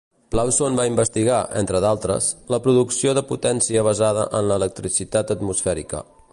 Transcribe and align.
Plauson 0.35 0.77
va 0.79 0.85
investigar, 0.91 1.41
entre 1.59 1.81
d'altres, 1.85 2.31
la 2.55 2.61
producció 2.69 3.15
de 3.19 3.25
potència 3.33 3.87
basada 3.91 4.27
en 4.41 4.51
l'electricitat 4.53 5.39
atmosfèrica. 5.39 6.05